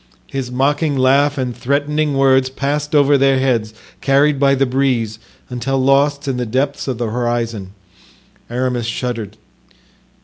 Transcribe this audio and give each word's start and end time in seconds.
His 0.25 0.49
mocking 0.51 0.97
laugh 0.97 1.37
and 1.37 1.55
threatening 1.55 2.15
words 2.17 2.49
passed 2.49 2.95
over 2.95 3.19
their 3.19 3.37
heads, 3.37 3.71
carried 4.01 4.39
by 4.39 4.55
the 4.55 4.65
breeze, 4.65 5.19
until 5.47 5.77
lost 5.77 6.27
in 6.27 6.37
the 6.37 6.45
depths 6.47 6.87
of 6.87 6.97
the 6.97 7.09
horizon. 7.11 7.73
Aramis 8.49 8.87
shuddered. 8.87 9.37